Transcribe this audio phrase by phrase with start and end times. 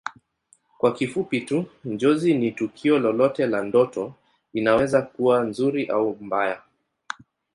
[0.77, 4.13] Kwa kifupi tu Njozi ni tukio lolote la ndoto
[4.53, 6.61] inaweza kuwa nzuri au mbaya